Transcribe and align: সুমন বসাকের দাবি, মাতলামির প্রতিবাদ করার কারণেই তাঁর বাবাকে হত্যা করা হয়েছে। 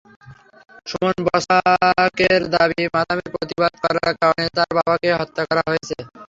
সুমন 0.87 1.17
বসাকের 1.27 2.41
দাবি, 2.53 2.81
মাতলামির 2.93 3.29
প্রতিবাদ 3.33 3.73
করার 3.83 4.13
কারণেই 4.19 4.49
তাঁর 4.55 4.69
বাবাকে 4.77 5.09
হত্যা 5.19 5.43
করা 5.49 5.63
হয়েছে। 5.69 5.95